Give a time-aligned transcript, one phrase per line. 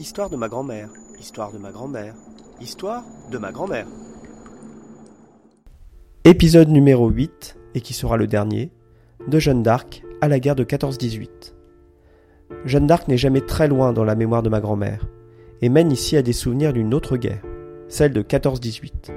[0.00, 0.88] Histoire de ma grand-mère,
[1.20, 2.14] histoire de ma grand-mère,
[2.58, 3.86] histoire de ma grand-mère.
[6.24, 8.70] Épisode numéro 8, et qui sera le dernier,
[9.28, 11.52] de Jeanne d'Arc à la guerre de 14-18.
[12.64, 15.06] Jeanne d'Arc n'est jamais très loin dans la mémoire de ma grand-mère,
[15.60, 17.44] et mène ici à des souvenirs d'une autre guerre,
[17.88, 19.12] celle de 14-18.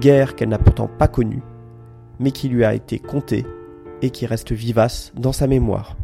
[0.00, 1.42] Guerre qu'elle n'a pourtant pas connue,
[2.18, 3.44] mais qui lui a été contée
[4.00, 5.94] et qui reste vivace dans sa mémoire.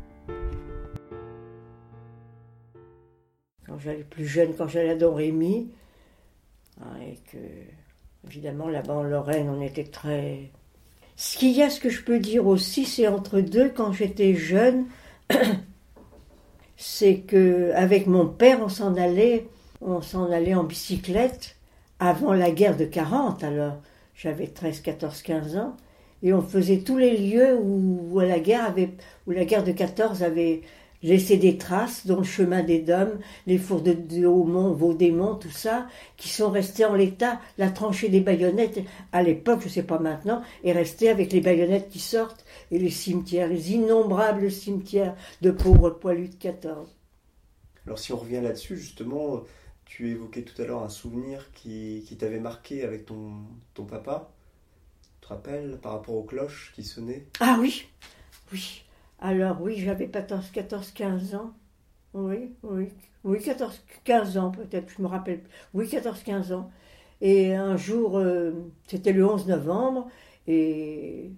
[3.70, 5.70] Quand j'allais plus jeune, quand j'allais à Don Rémy,
[6.80, 7.38] hein, et que,
[8.26, 10.50] évidemment, là-bas en Lorraine, on était très.
[11.14, 14.34] Ce qu'il y a, ce que je peux dire aussi, c'est entre deux, quand j'étais
[14.34, 14.86] jeune,
[16.76, 19.46] c'est que avec mon père, on s'en allait,
[19.80, 21.56] on s'en allait en bicyclette
[22.00, 23.76] avant la guerre de 40, alors
[24.16, 25.76] j'avais 13, 14, 15 ans,
[26.24, 28.90] et on faisait tous les lieux où, la guerre avait,
[29.28, 30.62] où la guerre de 14 avait
[31.02, 35.50] laissé des traces, dont le chemin des Dômes, les fours de, de Haumont, Vaudémont, tout
[35.50, 37.40] ça, qui sont restés en l'état.
[37.58, 38.80] La tranchée des baïonnettes,
[39.12, 42.78] à l'époque, je ne sais pas maintenant, est restée avec les baïonnettes qui sortent et
[42.78, 46.88] les cimetières, les innombrables cimetières de pauvres poilus de 14.
[47.86, 49.42] Alors si on revient là-dessus, justement,
[49.84, 53.32] tu évoquais tout à l'heure un souvenir qui, qui t'avait marqué avec ton,
[53.74, 54.30] ton papa
[55.30, 57.24] rappelles, par rapport aux cloches qui sonnaient?
[57.40, 57.86] Ah oui,
[58.52, 58.82] oui.
[59.20, 61.52] Alors oui, j'avais 14, 14, 15 ans.
[62.14, 62.88] Oui, oui,
[63.22, 65.42] oui, 14, 15 ans peut-être, je me rappelle.
[65.74, 66.70] Oui, 14, 15 ans.
[67.20, 68.52] Et un jour, euh,
[68.86, 70.08] c'était le 11 novembre,
[70.46, 71.32] et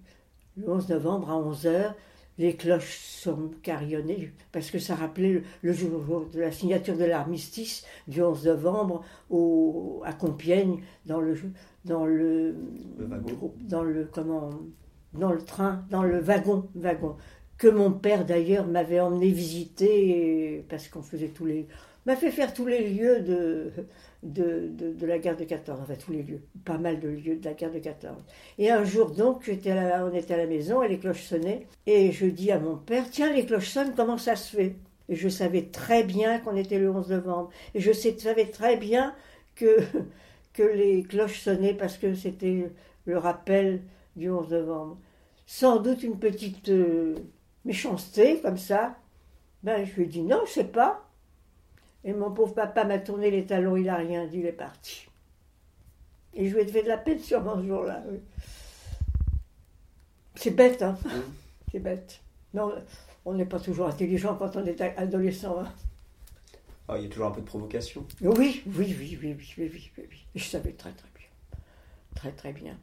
[0.57, 1.93] le 11 novembre à 11 h
[2.39, 7.85] les cloches sont carillonnées, parce que ça rappelait le, jour de la signature de l'armistice
[8.07, 11.35] du 11 novembre au, à Compiègne, dans le,
[11.85, 12.55] dans le,
[13.67, 14.49] dans le comment
[15.13, 17.15] dans le train, dans le wagon, wagon
[17.63, 21.65] que mon père d'ailleurs m'avait emmené visiter parce qu'on faisait tous les
[22.05, 23.71] m'a fait faire tous les lieux de
[24.21, 27.45] de, de, la guerre de 14, enfin tous les lieux, pas mal de lieux de
[27.45, 28.21] la guerre de 14.
[28.57, 31.67] Et un jour donc, j'étais là, on était à la maison et les cloches sonnaient
[31.85, 34.75] et je dis à mon père, tiens les cloches sonnent, comment ça se fait?
[35.07, 39.15] Et je savais très bien qu'on était le 11 novembre et je savais très bien
[39.55, 39.77] que
[40.53, 42.71] que les cloches sonnaient parce que c'était
[43.05, 43.83] le rappel
[44.17, 44.97] du 11 novembre.
[45.45, 47.15] Sans doute une petite euh,
[47.65, 48.95] méchanceté comme ça.
[49.63, 51.09] Ben, je lui ai dit non, je sais pas.
[52.03, 55.07] Et mon pauvre papa m'a tourné les talons, il n'a rien dit, il est parti.
[56.33, 58.03] Et je lui ai fait de la peine sûrement ce jour-là.
[60.35, 61.09] C'est bête, hein mmh.
[61.71, 62.21] C'est bête.
[62.53, 62.73] Non,
[63.25, 65.59] on n'est pas toujours intelligent quand on est adolescent.
[65.59, 65.71] Hein.
[66.87, 68.05] Ah, il y a toujours un peu de provocation.
[68.21, 70.25] Oui, oui, oui, oui, oui, oui, oui, oui.
[70.35, 71.27] Je savais très très bien.
[72.15, 72.77] Très très bien.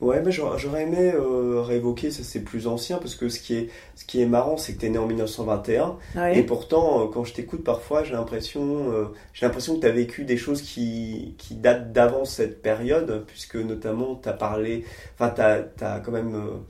[0.00, 3.68] Ouais, mais j'aurais aimé euh, réévoquer, ça c'est plus ancien, parce que ce qui est,
[3.96, 5.98] ce qui est marrant, c'est que tu es né en 1921,
[6.34, 9.92] et pourtant, euh, quand je t'écoute parfois, j'ai l'impression euh, j'ai l'impression que tu as
[9.92, 15.30] vécu des choses qui, qui datent d'avant cette période, puisque notamment tu as parlé, enfin
[15.34, 15.40] tu
[15.84, 16.62] as, quand même,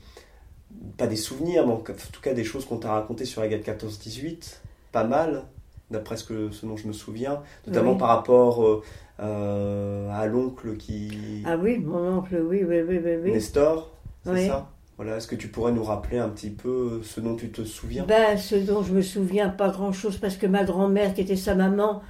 [0.97, 3.61] pas des souvenirs, mais en tout cas des choses qu'on t'a racontées sur la guerre
[3.61, 4.57] 14-18,
[4.91, 5.43] pas mal,
[5.91, 8.83] d'après ce, que, ce dont je me souviens, notamment par rapport euh,
[9.19, 11.43] euh, à l'oncle qui...
[11.45, 13.31] Ah oui, mon oncle, oui, oui, oui, oui.
[13.31, 13.91] Nestor,
[14.23, 14.69] c'est ça?
[14.97, 18.03] Voilà, est-ce que tu pourrais nous rappeler un petit peu ce dont tu te souviens?
[18.05, 21.55] Ben, Ce dont je me souviens, pas grand-chose, parce que ma grand-mère, qui était sa
[21.55, 22.01] maman,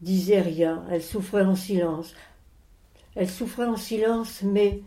[0.00, 0.82] disait rien.
[0.90, 2.14] Elle souffrait en silence.
[3.14, 4.82] Elle souffrait en silence, mais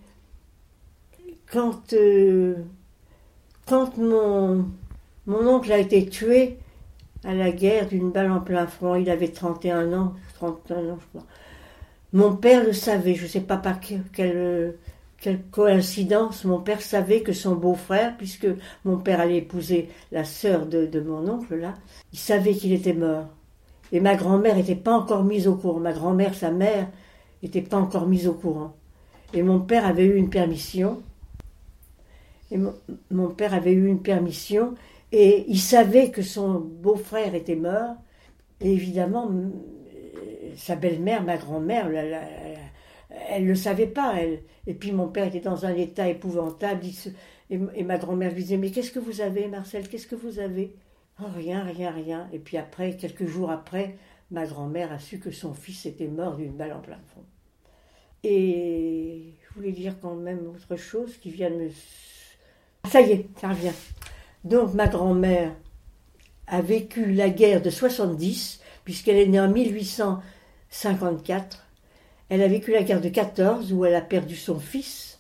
[1.50, 2.56] quand, euh,
[3.66, 4.66] quand mon,
[5.28, 6.58] mon oncle a été tué,
[7.24, 8.96] à la guerre d'une balle en plein front.
[8.96, 11.28] Il avait 31 ans, 31 ans, je crois.
[12.14, 14.76] Mon père le savait, je ne sais pas par quelle,
[15.22, 18.48] quelle coïncidence, mon père savait que son beau-frère, puisque
[18.84, 21.76] mon père allait épouser la sœur de, mon oncle, là,
[22.12, 23.28] il savait qu'il était mort.
[23.92, 25.80] Et ma grand-mère n'était pas encore mise au courant.
[25.80, 26.88] Ma grand-mère, sa mère,
[27.44, 28.76] n'était pas encore mise au courant.
[29.34, 31.02] Et mon père avait eu une permission.
[32.50, 32.58] Et
[33.12, 34.74] mon père avait eu une permission
[35.12, 37.96] et il savait que son beau-frère était mort.
[38.62, 39.30] Et évidemment,
[40.56, 41.90] sa belle-mère, ma grand-mère,
[43.30, 44.16] elle ne le savait pas.
[44.18, 44.42] Elle.
[44.68, 46.82] Et puis mon père était dans un état épouvantable.
[47.50, 50.76] et, ma grand-mère lui disait, mais qu'est-ce que vous avez, Marcel Qu'est-ce que vous avez?
[51.20, 52.30] Oh, Rien, rien, rien.
[52.32, 53.98] Et puis après, quelques jours après,
[54.30, 57.24] ma grand-mère a su que son fils était mort d'une balle en plein fond.
[58.24, 61.70] Et je voulais dire quand même autre chose qui vient de me...
[62.90, 63.74] Ça y est, ça revient.
[64.44, 65.54] Donc ma grand-mère
[66.48, 71.68] a vécu la guerre de 70, puisqu'elle est née en 1854.
[72.30, 75.20] Elle a vécu la guerre de 14, où elle a perdu son fils.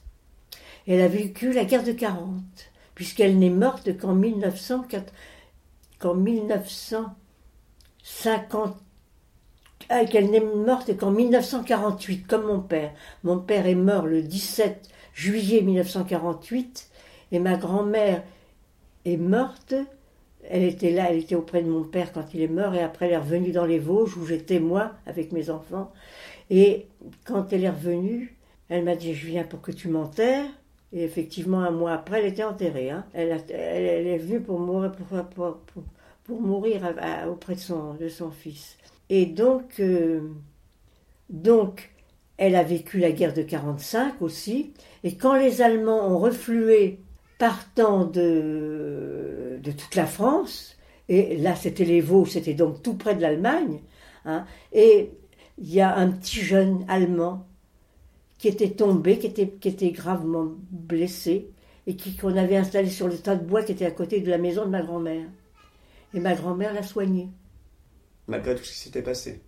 [0.88, 2.42] Elle a vécu la guerre de 40,
[2.96, 5.14] puisqu'elle n'est morte qu'en 1904,
[6.00, 7.06] qu'en 1900,
[8.04, 8.76] 50
[9.90, 12.94] ah, qu'elle n'est morte qu'en 1948, comme mon père.
[13.24, 16.90] Mon père est mort le 17 juillet 1948
[17.34, 18.24] et ma grand-mère
[19.06, 19.76] est morte.
[20.50, 23.06] Elle était là, elle était auprès de mon père quand il est mort et après
[23.08, 25.92] elle est revenue dans les Vosges où j'étais moi avec mes enfants.
[26.50, 26.88] Et
[27.26, 28.36] quand elle est revenue,
[28.70, 30.50] elle m'a dit je viens pour que tu m'enterres.
[30.94, 32.90] Et effectivement, un mois après, elle était enterrée.
[32.90, 33.06] Hein.
[33.14, 34.92] Elle, est venue pour mourir,
[36.26, 36.94] pour, mourir
[37.30, 38.78] auprès de son, de son fils.
[39.10, 40.22] Et donc, euh,
[41.30, 41.92] donc,
[42.38, 44.74] elle a vécu la guerre de 45 aussi.
[45.04, 47.00] Et quand les Allemands ont reflué
[47.42, 50.78] partant de, de toute la France,
[51.10, 53.80] et là c'était les Vosges, c'était donc tout près de l'Allemagne,
[54.26, 55.10] hein, et
[55.58, 57.48] il y a un petit jeune Allemand
[58.38, 61.50] qui était tombé, qui était, qui était gravement blessé,
[61.88, 64.38] et qu'on avait installé sur le tas de bois qui était à côté de la
[64.38, 65.26] maison de ma grand-mère.
[66.14, 67.30] Et ma grand-mère l'a soigné.
[68.28, 69.42] Malgré tout ce qui s'était passé?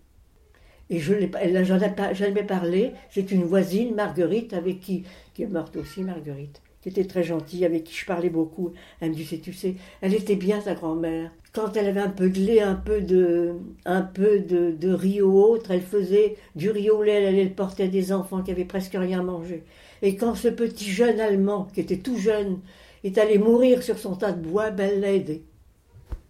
[0.90, 2.92] Et je elle j'en ai jamais parlé.
[3.10, 7.64] C'est une voisine, Marguerite, avec qui, qui est morte aussi, Marguerite, qui était très gentille,
[7.64, 8.74] avec qui je parlais beaucoup.
[9.00, 11.30] Elle me disait, tu sais, elle était bien sa grand-mère.
[11.54, 13.54] Quand elle avait un peu de lait, un peu de,
[13.86, 17.54] un peu de, de riz ou autre, elle faisait du riz au lait, elle, elle
[17.54, 19.64] portait des enfants qui avaient presque rien mangé.
[20.02, 22.60] Et quand ce petit jeune Allemand, qui était tout jeune,
[23.02, 25.42] est allé mourir sur son tas de bois, ben elle l'a aidé.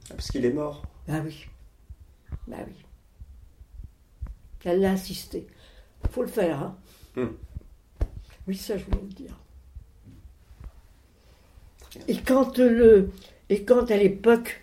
[0.05, 0.85] Ah, parce qu'il est mort.
[1.09, 1.47] Ah oui.
[2.47, 2.75] Bah oui.
[4.65, 5.49] Elle l'a assisté.
[6.11, 6.77] Faut le faire, hein.
[7.17, 7.35] Hmm.
[8.47, 9.37] Oui, ça, je voulais le dire.
[12.08, 13.11] Et quand le,
[13.49, 14.62] et quand à l'époque,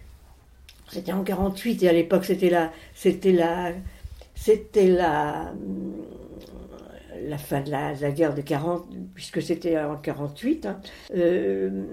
[0.89, 3.71] c'était en 48 et à l'époque c'était la, c'était la,
[4.35, 5.53] c'était la,
[7.27, 10.65] la fin de la, guerre de 40, puisque c'était en 48.
[10.65, 10.79] Hein,
[11.15, 11.85] euh,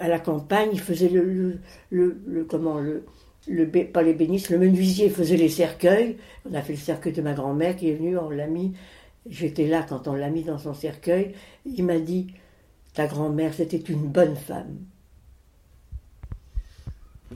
[0.00, 1.58] à la campagne, il faisait le,
[1.90, 3.04] le, le comment le
[3.48, 6.16] le, pas le menuisier faisait les cercueils.
[6.50, 8.74] On a fait le cercueil de ma grand-mère qui est venue, on l'a mis.
[9.28, 11.34] J'étais là quand on l'a mis dans son cercueil.
[11.66, 12.28] Il m'a dit
[12.98, 14.76] Ta grand-mère, c'était une bonne femme.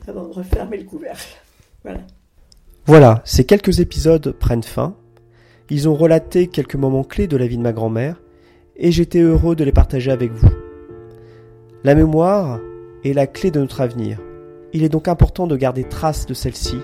[0.09, 1.39] Avant de refermer le couvercle.
[1.85, 2.01] Voilà.
[2.87, 4.97] Voilà, ces quelques épisodes prennent fin.
[5.71, 8.21] Ils ont relaté quelques moments clés de la vie de ma grand-mère
[8.75, 10.51] et j'étais heureux de les partager avec vous.
[11.85, 12.59] La mémoire
[13.05, 14.19] est la clé de notre avenir.
[14.73, 16.79] Il est donc important de garder trace de celle-ci,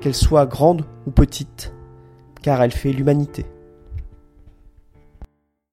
[0.00, 1.74] qu'elle soit grande ou petite,
[2.42, 3.44] car elle fait l'humanité.